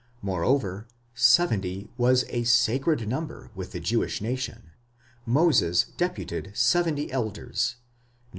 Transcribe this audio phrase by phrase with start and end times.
[0.21, 4.71] 8 Moreover, seventy was a sacred number with the Jewish nation;
[5.27, 7.83] Moses deputed seventy elders (Num.